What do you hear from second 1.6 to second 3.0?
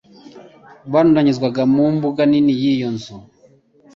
mu mbuga nini y'iyo